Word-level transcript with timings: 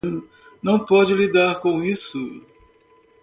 Não 0.63 0.83
pode 0.83 1.13
lidar 1.13 1.59
com 1.59 1.83
isso 1.83 2.43